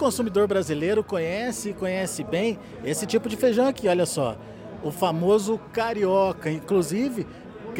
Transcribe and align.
consumidor 0.00 0.48
brasileiro 0.48 1.04
conhece 1.04 1.68
e 1.68 1.74
conhece 1.74 2.24
bem 2.24 2.58
esse 2.82 3.04
tipo 3.06 3.28
de 3.28 3.36
feijão 3.36 3.66
aqui, 3.66 3.86
olha 3.86 4.06
só. 4.06 4.34
O 4.82 4.90
famoso 4.90 5.60
carioca, 5.74 6.50
inclusive 6.50 7.26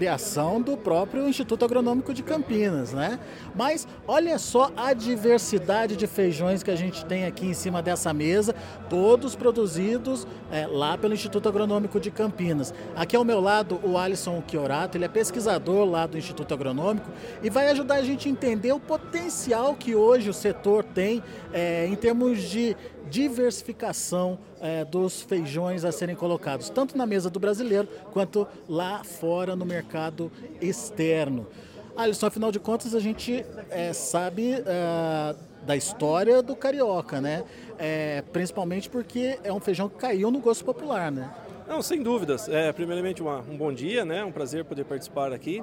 criação 0.00 0.62
do 0.62 0.78
próprio 0.78 1.28
Instituto 1.28 1.62
Agronômico 1.62 2.14
de 2.14 2.22
Campinas, 2.22 2.94
né? 2.94 3.20
Mas 3.54 3.86
olha 4.08 4.38
só 4.38 4.70
a 4.74 4.94
diversidade 4.94 5.94
de 5.94 6.06
feijões 6.06 6.62
que 6.62 6.70
a 6.70 6.74
gente 6.74 7.04
tem 7.04 7.26
aqui 7.26 7.44
em 7.44 7.52
cima 7.52 7.82
dessa 7.82 8.10
mesa, 8.14 8.54
todos 8.88 9.36
produzidos 9.36 10.26
é, 10.50 10.66
lá 10.66 10.96
pelo 10.96 11.12
Instituto 11.12 11.50
Agronômico 11.50 12.00
de 12.00 12.10
Campinas. 12.10 12.72
Aqui 12.96 13.14
ao 13.14 13.26
meu 13.26 13.40
lado 13.42 13.78
o 13.82 13.98
Alisson 13.98 14.42
Chiorato, 14.50 14.96
ele 14.96 15.04
é 15.04 15.08
pesquisador 15.08 15.84
lá 15.84 16.06
do 16.06 16.16
Instituto 16.16 16.54
Agronômico 16.54 17.10
e 17.42 17.50
vai 17.50 17.68
ajudar 17.68 17.96
a 17.96 18.02
gente 18.02 18.26
a 18.26 18.30
entender 18.30 18.72
o 18.72 18.80
potencial 18.80 19.74
que 19.74 19.94
hoje 19.94 20.30
o 20.30 20.34
setor 20.34 20.82
tem 20.82 21.22
é, 21.52 21.86
em 21.86 21.94
termos 21.94 22.40
de 22.40 22.74
diversificação 23.10 24.38
é, 24.60 24.84
dos 24.84 25.20
feijões 25.20 25.84
a 25.84 25.92
serem 25.92 26.14
colocados, 26.14 26.70
tanto 26.70 26.96
na 26.96 27.04
mesa 27.04 27.28
do 27.28 27.40
brasileiro 27.40 27.88
quanto 28.12 28.46
lá 28.68 29.02
fora 29.04 29.56
no 29.56 29.66
mercado 29.66 30.30
externo. 30.60 31.46
Alisson, 31.96 32.26
afinal 32.26 32.52
de 32.52 32.60
contas, 32.60 32.94
a 32.94 33.00
gente 33.00 33.44
é, 33.68 33.92
sabe 33.92 34.52
é, 34.52 35.36
da 35.66 35.76
história 35.76 36.42
do 36.42 36.56
carioca, 36.56 37.20
né? 37.20 37.44
É, 37.78 38.22
principalmente 38.32 38.88
porque 38.88 39.38
é 39.42 39.52
um 39.52 39.60
feijão 39.60 39.88
que 39.88 39.96
caiu 39.96 40.30
no 40.30 40.38
gosto 40.38 40.64
popular, 40.64 41.10
né? 41.10 41.30
Não, 41.68 41.82
sem 41.82 42.02
dúvidas. 42.02 42.48
É, 42.48 42.72
primeiramente, 42.72 43.22
uma, 43.22 43.38
um 43.40 43.56
bom 43.56 43.72
dia, 43.72 44.04
né? 44.04 44.24
Um 44.24 44.32
prazer 44.32 44.64
poder 44.64 44.84
participar 44.84 45.32
aqui. 45.32 45.62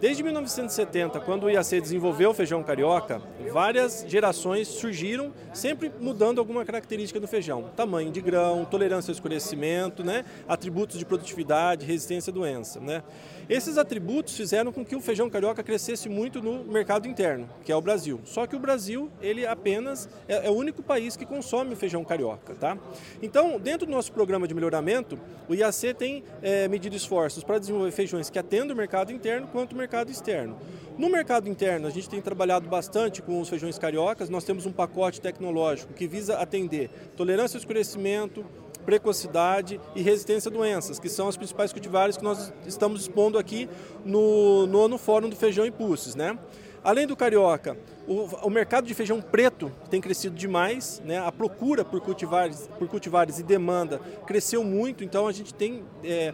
Desde 0.00 0.22
1970, 0.22 1.20
quando 1.20 1.44
o 1.44 1.50
IAC 1.50 1.80
desenvolveu 1.80 2.30
o 2.30 2.34
feijão 2.34 2.62
carioca, 2.62 3.22
várias 3.52 4.04
gerações 4.06 4.68
surgiram, 4.68 5.32
sempre 5.52 5.90
mudando 6.00 6.40
alguma 6.40 6.64
característica 6.64 7.20
do 7.20 7.28
feijão. 7.28 7.70
Tamanho 7.76 8.10
de 8.10 8.20
grão, 8.20 8.64
tolerância 8.64 9.10
ao 9.10 9.14
escurecimento, 9.14 10.02
né? 10.02 10.24
atributos 10.48 10.98
de 10.98 11.04
produtividade, 11.04 11.86
resistência 11.86 12.30
à 12.30 12.34
doença. 12.34 12.80
Né? 12.80 13.02
Esses 13.48 13.78
atributos 13.78 14.36
fizeram 14.36 14.72
com 14.72 14.84
que 14.84 14.96
o 14.96 15.00
feijão 15.00 15.30
carioca 15.30 15.62
crescesse 15.62 16.08
muito 16.08 16.42
no 16.42 16.64
mercado 16.64 17.06
interno, 17.06 17.48
que 17.64 17.70
é 17.70 17.76
o 17.76 17.80
Brasil. 17.80 18.20
Só 18.24 18.46
que 18.46 18.56
o 18.56 18.58
Brasil, 18.58 19.10
ele 19.22 19.46
apenas 19.46 20.08
é, 20.26 20.46
é 20.46 20.50
o 20.50 20.54
único 20.54 20.82
país 20.82 21.16
que 21.16 21.24
consome 21.24 21.72
o 21.72 21.76
feijão 21.76 22.04
carioca. 22.04 22.54
Tá? 22.54 22.76
Então, 23.22 23.58
dentro 23.60 23.86
do 23.86 23.92
nosso 23.92 24.12
programa 24.12 24.48
de 24.48 24.54
melhoramento, 24.54 25.18
o 25.48 25.54
IAC 25.54 25.94
tem 25.94 26.24
é, 26.42 26.66
medido 26.68 26.96
esforços 26.96 27.44
para 27.44 27.58
desenvolver 27.58 27.90
feijões 27.90 28.28
que 28.28 28.38
atendam 28.38 28.74
o 28.74 28.76
mercado 28.76 29.12
interno 29.12 29.46
quanto 29.46 29.72
o 29.72 29.76
mercado 29.76 29.83
mercado 29.84 30.10
externo. 30.10 30.56
No 30.96 31.10
mercado 31.10 31.46
interno, 31.46 31.86
a 31.86 31.90
gente 31.90 32.08
tem 32.08 32.20
trabalhado 32.20 32.66
bastante 32.68 33.20
com 33.20 33.38
os 33.38 33.50
feijões 33.50 33.78
cariocas, 33.78 34.30
nós 34.30 34.42
temos 34.42 34.64
um 34.64 34.72
pacote 34.72 35.20
tecnológico 35.20 35.92
que 35.92 36.06
visa 36.06 36.38
atender 36.38 36.88
tolerância 37.14 37.58
ao 37.58 37.58
escurecimento, 37.58 38.46
precocidade 38.86 39.78
e 39.94 40.00
resistência 40.00 40.50
a 40.50 40.52
doenças, 40.52 40.98
que 40.98 41.10
são 41.10 41.28
as 41.28 41.36
principais 41.36 41.70
cultivares 41.70 42.16
que 42.16 42.24
nós 42.24 42.50
estamos 42.66 43.02
expondo 43.02 43.36
aqui 43.36 43.68
no 44.06 44.66
nono 44.66 44.96
Fórum 44.96 45.28
do 45.28 45.36
Feijão 45.36 45.66
e 45.66 45.70
Pulses. 45.70 46.14
Né? 46.14 46.38
Além 46.82 47.06
do 47.06 47.14
carioca, 47.14 47.76
o, 48.06 48.46
o, 48.46 48.50
mercado 48.50 48.86
de 48.86 48.94
feijão 48.94 49.20
preto 49.20 49.70
tem 49.90 50.00
crescido 50.00 50.36
demais, 50.36 51.02
né? 51.04 51.18
a 51.18 51.32
procura 51.32 51.84
por 51.84 52.00
cultivares, 52.00 52.68
por 52.78 52.88
cultivares 52.88 53.38
e 53.38 53.42
demanda 53.42 53.98
cresceu 54.26 54.64
muito, 54.64 55.04
então 55.04 55.26
a 55.26 55.32
gente 55.32 55.52
tem 55.52 55.82
é, 56.02 56.32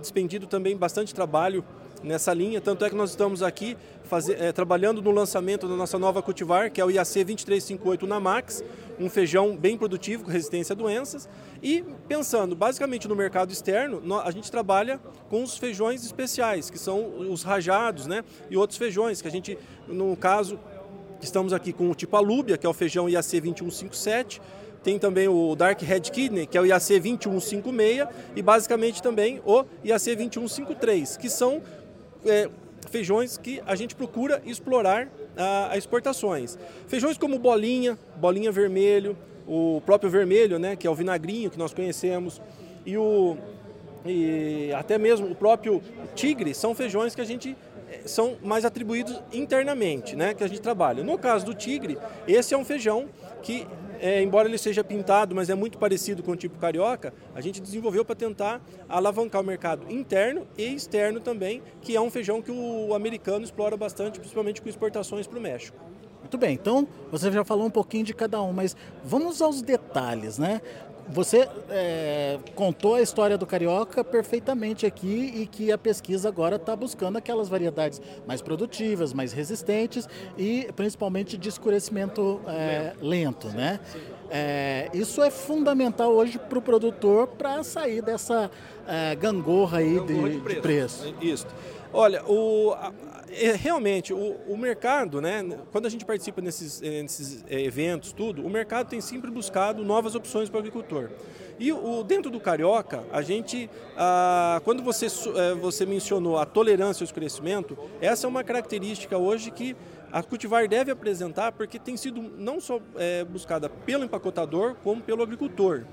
despendido 0.00 0.46
também 0.46 0.76
bastante 0.76 1.14
trabalho 1.14 1.64
nessa 2.02 2.32
linha, 2.32 2.60
tanto 2.60 2.84
é 2.84 2.90
que 2.90 2.96
nós 2.96 3.10
estamos 3.10 3.42
aqui 3.42 3.76
fazer, 4.04 4.40
é, 4.40 4.52
trabalhando 4.52 5.02
no 5.02 5.10
lançamento 5.10 5.68
da 5.68 5.74
nossa 5.74 5.98
nova 5.98 6.22
cultivar, 6.22 6.70
que 6.70 6.80
é 6.80 6.84
o 6.84 6.90
IAC 6.90 7.24
2358 7.24 8.06
na 8.06 8.20
Max, 8.20 8.62
um 8.98 9.08
feijão 9.08 9.56
bem 9.56 9.76
produtivo, 9.76 10.24
com 10.24 10.30
resistência 10.30 10.72
a 10.72 10.76
doenças, 10.76 11.28
e 11.62 11.84
pensando 12.06 12.56
basicamente 12.56 13.06
no 13.06 13.14
mercado 13.14 13.52
externo, 13.52 14.02
a 14.22 14.30
gente 14.30 14.50
trabalha 14.50 15.00
com 15.28 15.42
os 15.42 15.56
feijões 15.56 16.04
especiais, 16.04 16.70
que 16.70 16.78
são 16.78 17.30
os 17.30 17.42
rajados, 17.42 18.06
né, 18.06 18.24
e 18.50 18.56
outros 18.56 18.78
feijões, 18.78 19.20
que 19.20 19.28
a 19.28 19.30
gente, 19.30 19.58
no 19.86 20.16
caso, 20.16 20.58
Estamos 21.20 21.52
aqui 21.52 21.72
com 21.72 21.90
o 21.90 21.94
tipo 21.94 22.16
alúbia, 22.16 22.56
que 22.56 22.64
é 22.64 22.68
o 22.68 22.72
feijão 22.72 23.08
IAC 23.08 23.40
2157. 23.40 24.40
Tem 24.84 24.98
também 24.98 25.26
o 25.26 25.56
Dark 25.56 25.82
Red 25.82 26.02
Kidney, 26.02 26.46
que 26.46 26.56
é 26.56 26.60
o 26.60 26.66
IAC 26.66 27.00
2156. 27.00 28.06
E 28.36 28.42
basicamente 28.42 29.02
também 29.02 29.40
o 29.44 29.64
IAC 29.84 30.14
2153, 30.14 31.16
que 31.16 31.28
são 31.28 31.60
é, 32.24 32.48
feijões 32.90 33.36
que 33.36 33.62
a 33.66 33.74
gente 33.74 33.94
procura 33.94 34.42
explorar 34.44 35.08
a, 35.36 35.72
a, 35.72 35.78
exportações. 35.78 36.58
Feijões 36.86 37.18
como 37.18 37.38
bolinha, 37.38 37.98
bolinha 38.16 38.50
vermelho, 38.50 39.16
o 39.46 39.82
próprio 39.84 40.10
vermelho, 40.10 40.58
né, 40.58 40.76
que 40.76 40.86
é 40.86 40.90
o 40.90 40.94
vinagrinho 40.94 41.50
que 41.50 41.58
nós 41.58 41.72
conhecemos, 41.72 42.40
e 42.84 42.96
o 42.96 43.36
e 44.06 44.72
até 44.74 44.96
mesmo 44.96 45.26
o 45.26 45.34
próprio 45.34 45.82
tigre 46.14 46.54
são 46.54 46.74
feijões 46.74 47.14
que 47.14 47.20
a 47.20 47.24
gente 47.24 47.56
são 48.04 48.36
mais 48.42 48.64
atribuídos 48.64 49.20
internamente, 49.32 50.16
né, 50.16 50.34
que 50.34 50.44
a 50.44 50.46
gente 50.46 50.60
trabalha. 50.60 51.02
No 51.02 51.18
caso 51.18 51.44
do 51.44 51.54
tigre, 51.54 51.98
esse 52.26 52.54
é 52.54 52.58
um 52.58 52.64
feijão 52.64 53.08
que, 53.42 53.66
é, 54.00 54.22
embora 54.22 54.48
ele 54.48 54.58
seja 54.58 54.82
pintado, 54.84 55.34
mas 55.34 55.50
é 55.50 55.54
muito 55.54 55.78
parecido 55.78 56.22
com 56.22 56.32
o 56.32 56.36
tipo 56.36 56.58
carioca, 56.58 57.12
a 57.34 57.40
gente 57.40 57.60
desenvolveu 57.60 58.04
para 58.04 58.14
tentar 58.14 58.60
alavancar 58.88 59.40
o 59.40 59.44
mercado 59.44 59.90
interno 59.92 60.46
e 60.56 60.74
externo 60.74 61.20
também, 61.20 61.62
que 61.80 61.96
é 61.96 62.00
um 62.00 62.10
feijão 62.10 62.40
que 62.40 62.50
o 62.50 62.94
americano 62.94 63.44
explora 63.44 63.76
bastante, 63.76 64.18
principalmente 64.18 64.62
com 64.62 64.68
exportações 64.68 65.26
para 65.26 65.38
o 65.38 65.42
México. 65.42 65.78
Muito 66.20 66.36
bem, 66.36 66.54
então 66.54 66.86
você 67.10 67.30
já 67.30 67.44
falou 67.44 67.66
um 67.66 67.70
pouquinho 67.70 68.04
de 68.04 68.12
cada 68.12 68.42
um, 68.42 68.52
mas 68.52 68.76
vamos 69.04 69.40
aos 69.40 69.62
detalhes, 69.62 70.38
né? 70.38 70.60
Você 71.10 71.48
é, 71.70 72.38
contou 72.54 72.96
a 72.96 73.00
história 73.00 73.38
do 73.38 73.46
carioca 73.46 74.04
perfeitamente 74.04 74.84
aqui 74.84 75.32
e 75.36 75.46
que 75.46 75.72
a 75.72 75.78
pesquisa 75.78 76.28
agora 76.28 76.56
está 76.56 76.76
buscando 76.76 77.16
aquelas 77.16 77.48
variedades 77.48 78.00
mais 78.26 78.42
produtivas, 78.42 79.14
mais 79.14 79.32
resistentes 79.32 80.06
e 80.36 80.68
principalmente 80.76 81.38
de 81.38 81.48
escurecimento 81.48 82.40
é, 82.46 82.92
lento, 83.00 83.48
né? 83.48 83.80
É, 84.30 84.90
isso 84.92 85.22
é 85.22 85.30
fundamental 85.30 86.12
hoje 86.12 86.38
para 86.38 86.58
o 86.58 86.62
produtor 86.62 87.26
para 87.26 87.62
sair 87.64 88.02
dessa 88.02 88.50
é, 88.86 89.16
gangorra 89.16 89.78
aí 89.78 89.98
de, 90.00 90.30
de, 90.30 90.40
preço. 90.40 90.54
de 90.54 90.60
preço. 90.60 91.14
Isso. 91.22 91.46
Olha, 91.90 92.22
o, 92.26 92.74
realmente, 93.56 94.12
o, 94.12 94.36
o, 94.46 94.56
mercado, 94.56 95.20
né, 95.20 95.44
quando 95.72 95.86
a 95.86 95.88
gente 95.88 96.04
participa 96.04 96.40
nesses, 96.40 96.82
eh, 96.82 97.02
nesses 97.02 97.44
eh, 97.48 97.62
eventos, 97.62 98.12
tudo, 98.12 98.44
o 98.44 98.50
mercado 98.50 98.88
tem 98.88 99.00
sempre 99.00 99.30
buscado 99.30 99.84
novas 99.84 100.14
opções 100.14 100.48
para 100.48 100.56
o 100.56 100.60
agricultor. 100.60 101.10
E 101.58 101.72
o, 101.72 102.04
dentro 102.04 102.30
do 102.30 102.38
carioca, 102.38 103.04
a 103.12 103.20
gente, 103.20 103.68
ah, 103.96 104.60
quando 104.64 104.82
você, 104.82 105.06
eh, 105.06 105.54
você 105.54 105.84
mencionou 105.84 106.38
a 106.38 106.46
tolerância 106.46 107.02
ao 107.02 107.06
escurecimento, 107.06 107.76
essa 108.00 108.26
é 108.26 108.28
uma 108.28 108.44
característica 108.44 109.18
hoje 109.18 109.50
que 109.50 109.76
a 110.10 110.22
cultivar 110.22 110.66
deve 110.68 110.90
apresentar, 110.90 111.52
porque 111.52 111.78
tem 111.78 111.96
sido 111.96 112.22
não 112.38 112.60
só 112.60 112.80
é, 112.96 113.24
buscada 113.24 113.68
pelo 113.68 114.04
empacotador, 114.04 114.74
como 114.82 115.02
pelo 115.02 115.22
agricultor 115.22 115.84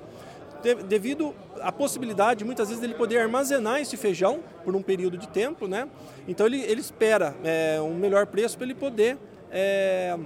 devido 0.88 1.34
à 1.62 1.72
possibilidade, 1.72 2.44
muitas 2.44 2.68
vezes, 2.68 2.82
dele 2.82 2.94
poder 2.94 3.20
armazenar 3.20 3.80
esse 3.80 3.96
feijão 3.98 4.40
por 4.64 4.76
um 4.76 4.82
período 4.82 5.18
de 5.18 5.28
tempo, 5.28 5.68
né? 5.68 5.88
Então 6.28 6.46
ele, 6.46 6.62
ele 6.62 6.82
espera 6.82 7.36
é, 7.44 7.80
um 7.82 7.94
melhor 7.96 8.26
preço 8.26 8.58
para 8.58 8.66
ele 8.66 8.76
poder 8.76 9.18
é, 9.52 10.18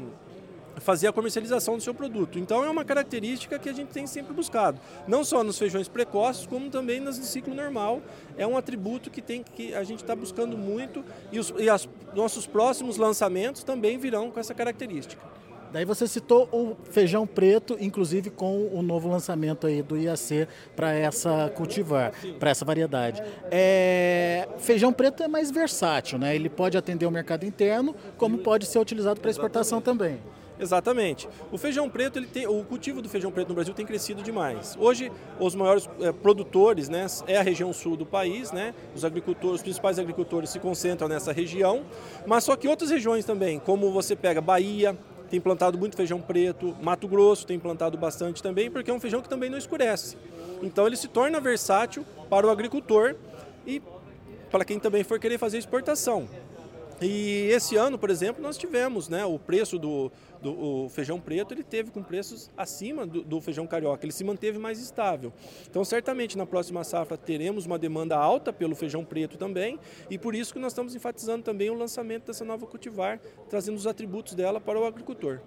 fazer 0.78 1.08
a 1.08 1.14
comercialização 1.14 1.76
do 1.76 1.84
seu 1.84 1.94
produto. 1.94 2.40
Então 2.40 2.64
é 2.64 2.70
uma 2.70 2.86
característica 2.86 3.60
que 3.60 3.70
a 3.70 3.74
gente 3.74 3.90
tem 3.90 4.08
sempre 4.08 4.34
buscado, 4.34 4.80
não 5.08 5.24
só 5.24 5.44
nos 5.44 5.58
feijões 5.58 5.88
precoces, 5.88 6.46
como 6.46 6.70
também 6.70 7.00
nos 7.00 7.20
de 7.20 7.26
ciclo 7.26 7.54
normal. 7.54 8.02
É 8.38 8.48
um 8.48 8.58
atributo 8.58 9.10
que, 9.10 9.22
tem, 9.22 9.44
que 9.44 9.74
a 9.74 9.84
gente 9.84 10.02
está 10.02 10.16
buscando 10.16 10.58
muito 10.58 11.04
e 11.32 11.40
os 11.40 11.54
e 11.58 11.70
as, 11.70 11.88
nossos 12.14 12.48
próximos 12.48 12.98
lançamentos 12.98 13.64
também 13.64 13.98
virão 13.98 14.32
com 14.32 14.40
essa 14.40 14.54
característica. 14.54 15.38
Daí 15.71 15.86
você 15.86 16.07
citou 16.07 16.50
o 16.51 16.75
feijão 16.89 17.27
preto, 17.27 17.77
inclusive 17.80 18.30
com 18.30 18.68
o 18.74 18.81
novo 18.81 19.07
lançamento 19.07 19.68
aí 19.68 19.83
do 19.83 19.98
IAC 19.98 20.48
para 20.75 20.94
essa 20.94 21.51
cultivar, 21.56 22.12
para 22.39 22.50
essa 22.50 22.66
variedade. 22.66 23.21
É, 23.51 24.48
feijão 24.57 24.92
preto 24.92 25.21
é 25.21 25.27
mais 25.27 25.51
versátil, 25.51 26.18
né? 26.18 26.36
Ele 26.36 26.50
pode 26.50 26.77
atender 26.77 27.06
o 27.06 27.12
mercado 27.12 27.45
interno, 27.45 27.95
como 28.18 28.39
pode 28.39 28.66
ser 28.66 28.80
utilizado 28.80 29.21
para 29.21 29.30
exportação 29.30 29.80
também. 29.80 30.19
Exatamente. 30.60 31.30
O 31.51 31.57
feijão 31.57 31.89
preto, 31.89 32.19
ele 32.19 32.27
tem, 32.27 32.45
o 32.45 32.63
cultivo 32.65 33.01
do 33.01 33.07
feijão 33.07 33.31
preto 33.31 33.50
no 33.50 33.56
Brasil 33.56 33.74
tem 33.74 33.86
crescido 33.86 34.22
demais. 34.22 34.75
Hoje, 34.77 35.10
os 35.39 35.56
maiores 35.56 35.89
é, 36.01 36.12
produtores, 36.12 36.89
né, 36.89 37.06
é 37.27 37.38
a 37.38 37.42
região 37.42 37.72
sul 37.72 37.95
do 37.95 38.06
país, 38.06 38.51
né? 38.51 38.74
Os 38.94 39.06
agricultores, 39.06 39.57
os 39.57 39.62
principais 39.62 39.98
agricultores 39.98 40.50
se 40.50 40.60
concentram 40.60 41.07
nessa 41.07 41.31
região, 41.31 41.86
mas 42.27 42.44
só 42.44 42.57
que 42.57 42.68
outras 42.68 42.89
regiões 42.89 43.24
também, 43.24 43.57
como 43.57 43.89
você 43.92 44.18
pega 44.18 44.42
Bahia, 44.42 44.98
tem 45.30 45.40
plantado 45.40 45.78
muito 45.78 45.96
feijão 45.96 46.20
preto, 46.20 46.76
Mato 46.81 47.08
Grosso 47.08 47.46
tem 47.46 47.60
plantado 47.60 47.98
bastante 47.98 48.42
também, 48.42 48.70
porque 48.70 48.90
é 48.90 48.94
um 48.94 49.00
feijão 49.00 49.22
que 49.22 49.30
também 49.30 49.50
não 49.50 49.58
escurece. 49.58 50.18
Então 50.62 50.88
ele 50.88 50.96
se 50.96 51.08
torna 51.08 51.40
versátil 51.40 52.06
para 52.30 52.48
o 52.48 52.50
agricultor 52.50 53.16
e 53.66 53.81
para 54.50 54.66
quem 54.66 54.80
também 54.80 55.04
for 55.04 55.20
querer 55.20 55.38
fazer 55.38 55.58
exportação. 55.58 56.28
E 57.01 57.48
esse 57.51 57.78
ano, 57.78 57.98
por 57.98 58.10
exemplo, 58.10 58.44
nós 58.44 58.57
tivemos 58.57 59.07
né, 59.07 59.24
o 59.25 59.40
preço 59.40 59.80
do, 59.80 60.12
do 60.42 60.90
feijão 60.90 61.19
preto, 61.19 61.54
ele 61.54 61.63
teve 61.63 61.92
com 61.92 62.04
preços 62.04 62.50
acima 62.57 63.06
do, 63.06 63.24
do, 63.24 63.40
feijão 63.40 63.66
carioca, 63.66 64.06
ele 64.06 64.12
se 64.12 64.24
manteve 64.24 64.57
mais 64.57 64.80
estável. 64.81 65.31
Então, 65.69 65.84
certamente 65.86 66.38
na 66.38 66.46
próxima 66.46 66.84
safra 66.84 67.18
teremos 67.18 67.66
uma 67.66 67.80
demanda 67.80 68.18
alta 68.18 68.51
pelo 68.51 68.75
feijão 68.75 69.06
preto 69.06 69.38
também, 69.38 69.80
e 70.10 70.18
por 70.18 70.36
isso 70.36 70.54
que 70.54 70.60
nós 70.60 70.74
estamos 70.74 70.94
enfatizando 70.94 71.44
também 71.44 71.69
o 71.69 71.74
lançamento 71.74 72.28
dessa 72.28 72.44
nova 72.44 72.66
cultivar, 72.66 73.19
trazendo 73.50 73.78
os 73.78 73.88
atributos 73.88 74.34
dela 74.34 74.60
para 74.60 74.80
o 74.80 74.86
agricultor. 74.86 75.40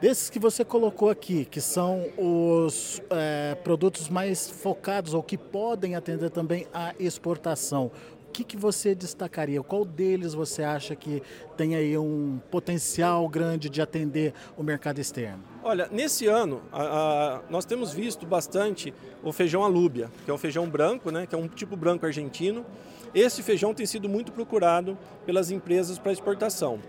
Desses 0.00 0.28
que 0.28 0.38
você 0.38 0.64
colocou 0.64 1.08
aqui, 1.08 1.44
que 1.44 1.60
são 1.60 2.04
os 2.18 3.00
é, 3.10 3.54
produtos 3.62 4.08
mais 4.08 4.50
focados 4.50 5.14
ou 5.14 5.22
que 5.22 5.38
podem 5.38 5.94
atender 5.94 6.30
também 6.30 6.66
à 6.74 6.94
exportação, 6.98 7.90
que, 8.34 8.42
que 8.42 8.56
você 8.56 8.96
destacaria? 8.96 9.62
Qual 9.62 9.84
deles 9.84 10.34
você 10.34 10.64
acha 10.64 10.96
que 10.96 11.22
tem 11.56 11.76
aí 11.76 11.96
um 11.96 12.40
potencial 12.50 13.28
grande 13.28 13.70
de 13.70 13.80
atender 13.80 14.34
o 14.58 14.62
mercado 14.64 14.98
externo? 14.98 15.38
Olha, 15.62 15.88
nesse 15.92 16.26
ano 16.26 16.60
a, 16.72 16.82
a, 16.82 17.40
nós 17.48 17.64
temos 17.64 17.92
visto 17.92 18.26
bastante 18.26 18.92
o 19.22 19.32
feijão 19.32 19.62
alúbia, 19.62 20.10
que 20.24 20.30
é 20.32 20.34
um 20.34 20.38
feijão 20.38 20.68
branco, 20.68 21.12
né, 21.12 21.26
que 21.26 21.34
é 21.34 21.38
um 21.38 21.46
tipo 21.46 21.76
branco 21.76 22.04
argentino. 22.04 22.66
Esse 23.14 23.40
feijão 23.40 23.72
tem 23.72 23.86
sido 23.86 24.08
muito 24.08 24.32
procurado 24.32 24.98
pelas 25.24 25.52
empresas 25.52 25.96
para 25.96 26.10
exportação. 26.10 26.80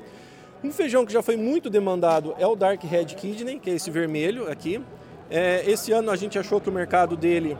Um 0.63 0.71
feijão 0.71 1.05
que 1.05 1.13
já 1.13 1.21
foi 1.21 1.37
muito 1.37 1.69
demandado 1.69 2.33
é 2.39 2.47
o 2.47 2.55
Dark 2.55 2.83
Red 2.83 3.05
Kidney, 3.05 3.59
que 3.59 3.69
é 3.69 3.75
esse 3.75 3.91
vermelho 3.91 4.49
aqui. 4.49 4.81
É, 5.29 5.63
esse 5.69 5.91
ano 5.91 6.09
a 6.09 6.15
gente 6.15 6.39
achou 6.39 6.59
que 6.59 6.69
o 6.69 6.73
mercado 6.73 7.15
dele 7.15 7.55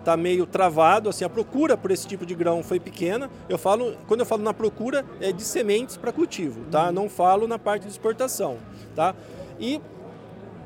está 0.00 0.16
meio 0.16 0.46
travado, 0.46 1.08
assim, 1.08 1.24
a 1.24 1.28
procura 1.28 1.76
por 1.76 1.90
esse 1.90 2.06
tipo 2.06 2.26
de 2.26 2.34
grão 2.34 2.62
foi 2.62 2.80
pequena. 2.80 3.30
Eu 3.48 3.56
falo, 3.56 3.96
quando 4.08 4.20
eu 4.20 4.26
falo 4.26 4.42
na 4.42 4.52
procura, 4.52 5.04
é 5.20 5.30
de 5.30 5.42
sementes 5.42 5.96
para 5.96 6.12
cultivo, 6.12 6.62
tá? 6.70 6.90
Não 6.90 7.08
falo 7.08 7.46
na 7.46 7.58
parte 7.58 7.82
de 7.82 7.90
exportação, 7.90 8.58
tá? 8.96 9.14
E, 9.58 9.80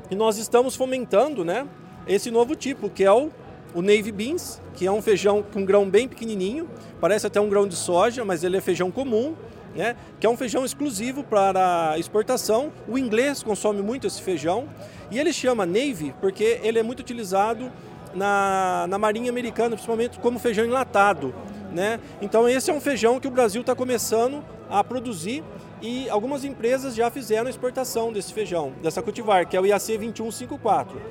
e 0.09 0.15
nós 0.15 0.37
estamos 0.37 0.75
fomentando, 0.75 1.45
né, 1.45 1.67
esse 2.07 2.31
novo 2.31 2.55
tipo, 2.55 2.89
que 2.89 3.03
é 3.03 3.11
o, 3.11 3.29
o 3.73 3.81
Navy 3.81 4.11
Beans, 4.11 4.61
que 4.73 4.87
é 4.87 4.91
um 4.91 5.01
feijão 5.01 5.43
com 5.43 5.65
grão 5.65 5.89
bem 5.89 6.07
pequenininho, 6.07 6.69
parece 6.99 7.27
até 7.27 7.39
um 7.39 7.49
grão 7.49 7.67
de 7.67 7.75
soja, 7.75 8.23
mas 8.23 8.43
ele 8.43 8.57
é 8.57 8.61
feijão 8.61 8.89
comum, 8.89 9.35
né, 9.75 9.97
que 10.19 10.25
é 10.25 10.29
um 10.29 10.37
feijão 10.37 10.63
exclusivo 10.63 11.23
para 11.23 11.95
exportação. 11.97 12.71
O 12.87 12.97
inglês 12.97 13.43
consome 13.43 13.81
muito 13.81 14.07
esse 14.07 14.21
feijão 14.21 14.69
e 15.11 15.19
ele 15.19 15.33
chama 15.33 15.65
Navy 15.65 16.13
porque 16.21 16.61
ele 16.63 16.79
é 16.79 16.83
muito 16.83 17.01
utilizado 17.01 17.69
na, 18.15 18.85
na 18.87 18.97
Marinha 18.97 19.29
Americana, 19.29 19.75
principalmente 19.75 20.19
como 20.19 20.39
feijão 20.39 20.65
enlatado. 20.65 21.33
Né? 21.71 21.99
Então 22.21 22.47
esse 22.47 22.71
é 22.71 22.73
um 22.73 22.79
feijão 22.79 23.19
que 23.19 23.27
o 23.27 23.31
Brasil 23.31 23.61
está 23.61 23.75
começando 23.75 24.43
a 24.69 24.83
produzir 24.83 25.43
e 25.81 26.09
algumas 26.09 26.45
empresas 26.45 26.95
já 26.95 27.11
fizeram 27.11 27.47
a 27.47 27.49
exportação 27.49 28.13
desse 28.13 28.33
feijão, 28.33 28.73
dessa 28.81 29.01
cultivar, 29.01 29.45
que 29.45 29.57
é 29.57 29.61
o 29.61 29.65
IAC 29.65 29.97
2154. 29.97 31.01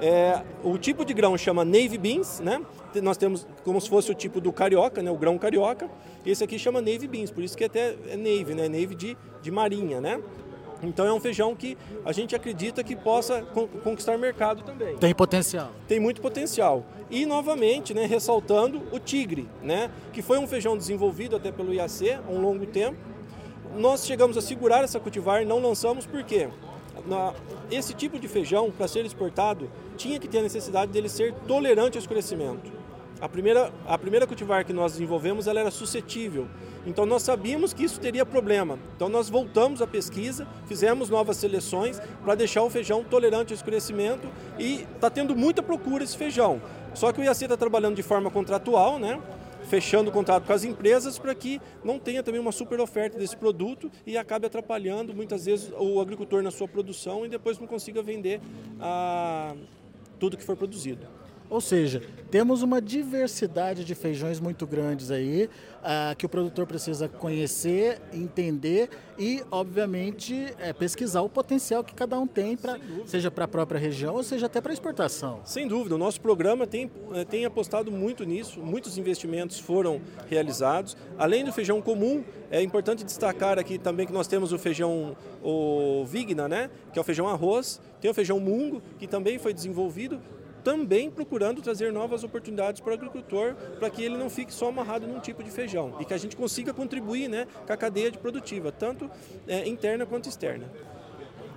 É, 0.00 0.42
o 0.62 0.76
tipo 0.76 1.04
de 1.04 1.14
grão 1.14 1.36
chama 1.36 1.64
Navy 1.64 1.98
Beans, 1.98 2.40
né? 2.40 2.60
Nós 3.02 3.16
temos 3.16 3.46
como 3.64 3.80
se 3.80 3.88
fosse 3.88 4.10
o 4.10 4.14
tipo 4.14 4.40
do 4.40 4.52
carioca, 4.52 5.02
né? 5.02 5.10
O 5.10 5.16
grão 5.16 5.38
carioca. 5.38 5.88
Esse 6.26 6.44
aqui 6.44 6.58
chama 6.58 6.80
Navy 6.80 7.06
Beans, 7.06 7.30
por 7.30 7.42
isso 7.42 7.56
que 7.56 7.64
até 7.64 7.96
é 8.08 8.16
Navy, 8.16 8.54
né? 8.54 8.68
Navy 8.68 8.94
de, 8.94 9.16
de 9.40 9.50
marinha, 9.50 10.00
né? 10.00 10.20
Então 10.88 11.06
é 11.06 11.12
um 11.12 11.20
feijão 11.20 11.54
que 11.54 11.76
a 12.04 12.12
gente 12.12 12.34
acredita 12.34 12.82
que 12.82 12.94
possa 12.94 13.42
conquistar 13.82 14.18
mercado 14.18 14.62
também. 14.62 14.96
Tem 14.96 15.14
potencial. 15.14 15.70
Tem 15.88 16.00
muito 16.00 16.20
potencial. 16.20 16.84
E 17.10 17.26
novamente, 17.26 17.94
né, 17.94 18.06
ressaltando 18.06 18.82
o 18.92 18.98
tigre, 18.98 19.48
né, 19.62 19.90
que 20.12 20.22
foi 20.22 20.38
um 20.38 20.46
feijão 20.46 20.76
desenvolvido 20.76 21.36
até 21.36 21.52
pelo 21.52 21.72
IAC 21.72 22.12
há 22.12 22.30
um 22.30 22.40
longo 22.40 22.66
tempo. 22.66 22.98
Nós 23.76 24.06
chegamos 24.06 24.36
a 24.36 24.40
segurar 24.40 24.84
essa 24.84 25.00
cultivar 25.00 25.42
e 25.42 25.44
não 25.44 25.60
lançamos 25.60 26.06
porque 26.06 26.48
na, 27.06 27.34
esse 27.70 27.92
tipo 27.94 28.18
de 28.18 28.28
feijão, 28.28 28.70
para 28.70 28.86
ser 28.88 29.04
exportado, 29.04 29.70
tinha 29.96 30.18
que 30.18 30.28
ter 30.28 30.38
a 30.38 30.42
necessidade 30.42 30.92
dele 30.92 31.08
ser 31.08 31.34
tolerante 31.46 31.96
ao 31.96 32.00
escurecimento. 32.00 32.83
A 33.24 33.28
primeira, 33.28 33.72
a 33.86 33.96
primeira 33.96 34.26
cultivar 34.26 34.66
que 34.66 34.72
nós 34.74 34.92
desenvolvemos 34.92 35.46
ela 35.46 35.58
era 35.58 35.70
suscetível. 35.70 36.46
Então 36.86 37.06
nós 37.06 37.22
sabíamos 37.22 37.72
que 37.72 37.82
isso 37.82 37.98
teria 37.98 38.26
problema. 38.26 38.78
Então 38.94 39.08
nós 39.08 39.30
voltamos 39.30 39.80
à 39.80 39.86
pesquisa, 39.86 40.46
fizemos 40.66 41.08
novas 41.08 41.38
seleções 41.38 41.98
para 42.22 42.34
deixar 42.34 42.62
o 42.62 42.68
feijão 42.68 43.02
tolerante 43.02 43.50
ao 43.50 43.56
escurecimento 43.56 44.28
e 44.58 44.86
está 44.94 45.08
tendo 45.08 45.34
muita 45.34 45.62
procura 45.62 46.04
esse 46.04 46.18
feijão. 46.18 46.60
Só 46.92 47.12
que 47.12 47.20
o 47.22 47.24
IAC 47.24 47.44
está 47.44 47.56
trabalhando 47.56 47.96
de 47.96 48.02
forma 48.02 48.30
contratual, 48.30 48.98
né? 48.98 49.18
fechando 49.70 50.10
o 50.10 50.12
contrato 50.12 50.44
com 50.44 50.52
as 50.52 50.62
empresas 50.62 51.18
para 51.18 51.34
que 51.34 51.62
não 51.82 51.98
tenha 51.98 52.22
também 52.22 52.38
uma 52.38 52.52
super 52.52 52.78
oferta 52.78 53.18
desse 53.18 53.38
produto 53.38 53.90
e 54.06 54.18
acabe 54.18 54.44
atrapalhando 54.44 55.14
muitas 55.14 55.46
vezes 55.46 55.72
o 55.78 55.98
agricultor 55.98 56.42
na 56.42 56.50
sua 56.50 56.68
produção 56.68 57.24
e 57.24 57.30
depois 57.30 57.58
não 57.58 57.66
consiga 57.66 58.02
vender 58.02 58.42
ah, 58.78 59.54
tudo 60.18 60.36
que 60.36 60.44
for 60.44 60.58
produzido. 60.58 61.23
Ou 61.54 61.60
seja, 61.60 62.02
temos 62.32 62.62
uma 62.62 62.82
diversidade 62.82 63.84
de 63.84 63.94
feijões 63.94 64.40
muito 64.40 64.66
grandes 64.66 65.12
aí, 65.12 65.44
uh, 65.44 66.16
que 66.18 66.26
o 66.26 66.28
produtor 66.28 66.66
precisa 66.66 67.08
conhecer, 67.08 68.02
entender 68.12 68.90
e, 69.16 69.40
obviamente, 69.52 70.52
é, 70.58 70.72
pesquisar 70.72 71.20
o 71.20 71.28
potencial 71.28 71.84
que 71.84 71.94
cada 71.94 72.18
um 72.18 72.26
tem, 72.26 72.56
pra, 72.56 72.76
seja 73.06 73.30
para 73.30 73.44
a 73.44 73.46
própria 73.46 73.78
região 73.78 74.16
ou 74.16 74.24
seja 74.24 74.46
até 74.46 74.60
para 74.60 74.72
exportação. 74.72 75.42
Sem 75.44 75.68
dúvida, 75.68 75.94
o 75.94 75.98
nosso 75.98 76.20
programa 76.20 76.66
tem, 76.66 76.90
eh, 77.12 77.24
tem 77.24 77.44
apostado 77.44 77.88
muito 77.92 78.24
nisso, 78.24 78.58
muitos 78.58 78.98
investimentos 78.98 79.60
foram 79.60 80.00
realizados. 80.28 80.96
Além 81.16 81.44
do 81.44 81.52
feijão 81.52 81.80
comum, 81.80 82.24
é 82.50 82.60
importante 82.60 83.04
destacar 83.04 83.60
aqui 83.60 83.78
também 83.78 84.08
que 84.08 84.12
nós 84.12 84.26
temos 84.26 84.52
o 84.52 84.58
feijão 84.58 85.16
o 85.40 86.04
Vigna, 86.04 86.48
né, 86.48 86.68
que 86.92 86.98
é 86.98 87.00
o 87.00 87.04
feijão 87.04 87.28
arroz, 87.28 87.80
tem 88.00 88.10
o 88.10 88.14
feijão 88.14 88.40
mungo, 88.40 88.82
que 88.98 89.06
também 89.06 89.38
foi 89.38 89.54
desenvolvido 89.54 90.20
também 90.64 91.10
procurando 91.10 91.60
trazer 91.60 91.92
novas 91.92 92.24
oportunidades 92.24 92.80
para 92.80 92.92
o 92.92 92.94
agricultor, 92.94 93.54
para 93.78 93.90
que 93.90 94.02
ele 94.02 94.16
não 94.16 94.30
fique 94.30 94.52
só 94.52 94.68
amarrado 94.70 95.06
num 95.06 95.20
tipo 95.20 95.44
de 95.44 95.50
feijão 95.50 95.94
e 96.00 96.04
que 96.04 96.14
a 96.14 96.18
gente 96.18 96.34
consiga 96.34 96.72
contribuir 96.72 97.28
né, 97.28 97.46
com 97.66 97.72
a 97.72 97.76
cadeia 97.76 98.10
de 98.10 98.18
produtiva, 98.18 98.72
tanto 98.72 99.10
é, 99.46 99.68
interna 99.68 100.06
quanto 100.06 100.28
externa. 100.28 100.64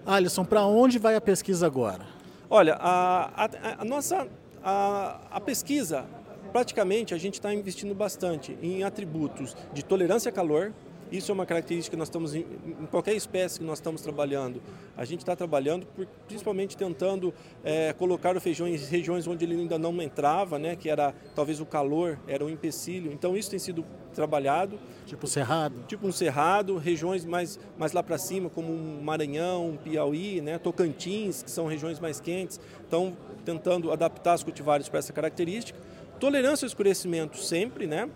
Alisson, 0.05 0.43
para 0.43 0.65
onde 0.65 0.99
vai 0.99 1.15
a 1.15 1.21
pesquisa 1.21 1.65
agora? 1.65 2.05
Olha, 2.49 2.75
a, 2.79 3.45
a, 3.45 3.81
a 3.81 3.85
nossa 3.85 4.27
a, 4.63 5.19
a 5.31 5.39
pesquisa, 5.39 6.05
praticamente 6.51 7.13
a 7.13 7.17
gente 7.17 7.35
está 7.35 7.53
investindo 7.53 7.95
bastante 7.95 8.57
em 8.61 8.83
atributos 8.83 9.55
de 9.73 9.83
tolerância 9.83 10.29
a 10.29 10.31
calor, 10.31 10.73
isso 11.11 11.31
é 11.31 11.33
uma 11.33 11.45
característica 11.45 11.95
que 11.95 11.99
nós 11.99 12.07
estamos 12.07 12.35
em, 12.35 12.45
em 12.65 12.85
qualquer 12.85 13.15
espécie 13.15 13.59
que 13.59 13.65
nós 13.65 13.79
estamos 13.79 14.01
trabalhando. 14.01 14.61
A 14.95 15.05
gente 15.05 15.19
está 15.19 15.35
trabalhando 15.35 15.85
por, 15.87 16.05
principalmente 16.27 16.75
tentando 16.75 17.33
é, 17.63 17.93
colocar 17.93 18.35
o 18.35 18.41
feijão 18.41 18.67
em 18.67 18.75
regiões 18.75 19.27
onde 19.27 19.45
ele 19.45 19.55
ainda 19.55 19.77
não 19.77 20.01
entrava, 20.01 20.59
né, 20.59 20.75
que 20.75 20.89
era 20.89 21.13
talvez 21.35 21.59
o 21.59 21.65
calor, 21.65 22.19
era 22.27 22.43
um 22.43 22.49
empecilho. 22.49 23.11
Então 23.11 23.35
isso 23.35 23.49
tem 23.49 23.59
sido 23.59 23.85
trabalhado. 24.13 24.79
Tipo 25.05 25.27
cerrado. 25.27 25.75
Tipo 25.87 26.07
um 26.07 26.11
cerrado, 26.11 26.77
regiões 26.77 27.23
mais, 27.25 27.59
mais 27.77 27.93
lá 27.93 28.03
para 28.03 28.17
cima, 28.17 28.49
como 28.49 28.73
Maranhão, 29.01 29.77
Piauí, 29.83 30.41
né, 30.41 30.57
Tocantins, 30.57 31.43
que 31.43 31.51
são 31.51 31.67
regiões 31.67 31.99
mais 31.99 32.19
quentes. 32.19 32.59
Então 32.87 33.15
tentando 33.47 33.93
adaptar 33.93 34.35
os 34.35 34.43
cultivares 34.43 34.89
para 34.89 34.99
essa 34.99 35.13
característica. 35.13 35.79
Tolerância 36.19 36.65
ao 36.65 36.67
escurecimento 36.67 37.37
sempre, 37.37 37.87
né? 37.87 38.09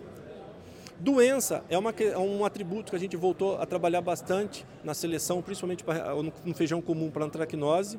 Doença 1.02 1.64
é, 1.68 1.76
uma, 1.76 1.90
é 1.90 2.18
um 2.20 2.46
atributo 2.46 2.92
que 2.92 2.96
a 2.96 3.00
gente 3.00 3.18
voltou 3.18 3.60
a 3.60 3.66
trabalhar 3.66 4.02
bastante 4.02 4.64
na 4.84 4.94
seleção, 4.94 5.42
principalmente 5.42 5.84
pra, 5.84 6.14
no 6.46 6.54
feijão 6.54 6.80
comum 6.80 7.10
para 7.10 7.26
antracnose, 7.26 7.98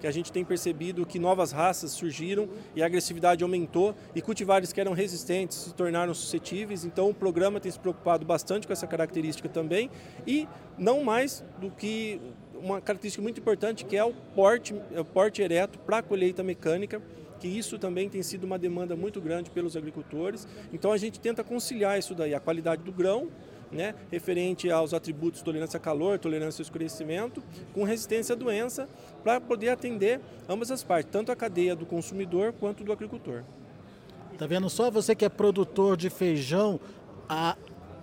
que 0.00 0.06
a 0.06 0.10
gente 0.10 0.32
tem 0.32 0.44
percebido 0.44 1.06
que 1.06 1.16
novas 1.16 1.52
raças 1.52 1.92
surgiram 1.92 2.48
e 2.74 2.82
a 2.82 2.86
agressividade 2.86 3.44
aumentou 3.44 3.94
e 4.16 4.20
cultivares 4.20 4.72
que 4.72 4.80
eram 4.80 4.92
resistentes 4.92 5.58
se 5.58 5.74
tornaram 5.74 6.12
suscetíveis. 6.12 6.84
Então 6.84 7.08
o 7.10 7.14
programa 7.14 7.60
tem 7.60 7.70
se 7.70 7.78
preocupado 7.78 8.26
bastante 8.26 8.66
com 8.66 8.72
essa 8.72 8.86
característica 8.86 9.48
também 9.48 9.88
e 10.26 10.48
não 10.76 11.04
mais 11.04 11.44
do 11.60 11.70
que 11.70 12.20
uma 12.60 12.80
característica 12.80 13.22
muito 13.22 13.38
importante 13.38 13.84
que 13.84 13.96
é 13.96 14.04
o 14.04 14.12
porte, 14.34 14.74
é 14.92 15.00
o 15.00 15.04
porte 15.04 15.40
ereto 15.40 15.78
para 15.78 15.98
a 15.98 16.02
colheita 16.02 16.42
mecânica 16.42 17.00
que 17.40 17.48
isso 17.48 17.78
também 17.78 18.08
tem 18.08 18.22
sido 18.22 18.44
uma 18.44 18.58
demanda 18.58 18.94
muito 18.94 19.20
grande 19.20 19.50
pelos 19.50 19.76
agricultores. 19.76 20.46
Então 20.72 20.92
a 20.92 20.98
gente 20.98 21.18
tenta 21.18 21.42
conciliar 21.42 21.98
isso 21.98 22.14
daí, 22.14 22.34
a 22.34 22.38
qualidade 22.38 22.82
do 22.84 22.92
grão, 22.92 23.28
né, 23.72 23.94
referente 24.10 24.70
aos 24.70 24.92
atributos 24.92 25.42
tolerância 25.42 25.78
a 25.78 25.80
calor, 25.80 26.18
tolerância 26.18 26.60
ao 26.60 26.64
escurecimento, 26.64 27.42
com 27.72 27.82
resistência 27.84 28.34
à 28.34 28.36
doença, 28.36 28.88
para 29.24 29.40
poder 29.40 29.70
atender 29.70 30.20
ambas 30.48 30.70
as 30.70 30.82
partes, 30.82 31.10
tanto 31.10 31.32
a 31.32 31.36
cadeia 31.36 31.74
do 31.74 31.86
consumidor 31.86 32.52
quanto 32.52 32.84
do 32.84 32.92
agricultor. 32.92 33.42
Tá 34.36 34.46
vendo 34.46 34.68
só 34.68 34.90
você 34.90 35.14
que 35.14 35.24
é 35.24 35.28
produtor 35.28 35.96
de 35.96 36.10
feijão, 36.10 36.80
a 37.28 37.56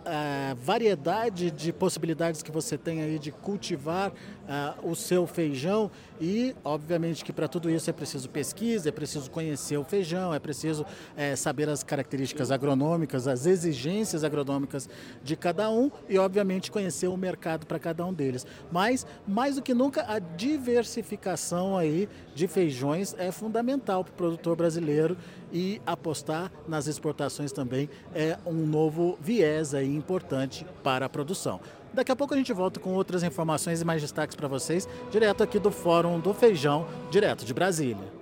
a 0.07 0.53
variedade 0.53 1.51
de 1.51 1.73
possibilidades 1.73 2.41
que 2.41 2.49
você 2.49 2.77
tem 2.77 3.01
aí 3.01 3.19
de 3.19 3.29
cultivar 3.29 4.13
uh, 4.47 4.89
o 4.89 4.95
seu 4.95 5.27
feijão 5.27 5.91
e, 6.19 6.55
obviamente, 6.63 7.23
que 7.23 7.31
para 7.31 7.47
tudo 7.47 7.69
isso 7.69 7.89
é 7.89 7.93
preciso 7.93 8.29
pesquisa, 8.29 8.89
é 8.89 8.91
preciso 8.91 9.29
conhecer 9.29 9.77
o 9.77 9.83
feijão, 9.83 10.33
é 10.33 10.39
preciso 10.39 10.85
é, 11.15 11.35
saber 11.35 11.69
as 11.69 11.83
características 11.83 12.51
agronômicas, 12.51 13.27
as 13.27 13.45
exigências 13.45 14.23
agronômicas 14.23 14.89
de 15.23 15.35
cada 15.35 15.69
um 15.69 15.91
e, 16.09 16.17
obviamente, 16.17 16.71
conhecer 16.71 17.07
o 17.07 17.17
mercado 17.17 17.65
para 17.65 17.77
cada 17.77 18.05
um 18.05 18.13
deles. 18.13 18.45
Mas, 18.71 19.05
mais 19.27 19.55
do 19.55 19.61
que 19.61 19.73
nunca, 19.73 20.05
a 20.07 20.19
diversificação 20.19 21.77
aí 21.77 22.09
de 22.33 22.47
feijões 22.47 23.15
é 23.17 23.31
fundamental 23.31 24.03
para 24.03 24.11
o 24.11 24.15
produtor 24.15 24.55
brasileiro 24.55 25.17
e 25.51 25.81
apostar 25.85 26.51
nas 26.67 26.87
exportações 26.87 27.51
também 27.51 27.89
é 28.13 28.37
um 28.45 28.65
novo 28.65 29.17
viés 29.21 29.73
aí 29.73 29.95
importante 29.95 30.65
para 30.83 31.05
a 31.05 31.09
produção. 31.09 31.59
Daqui 31.97 32.11
a 32.11 32.15
pouco 32.15 32.35
a 32.35 32.37
gente 32.37 32.53
volta 32.53 32.79
com 32.79 32.93
outras 32.93 33.23
informações 33.23 33.81
e 33.81 33.83
mais 33.83 34.03
destaques 34.03 34.35
para 34.35 34.47
vocês, 34.47 34.87
direto 35.09 35.41
aqui 35.41 35.57
do 35.57 35.71
Fórum 35.71 36.19
do 36.19 36.31
Feijão, 36.31 36.85
direto 37.09 37.43
de 37.43 37.55
Brasília. 37.55 38.13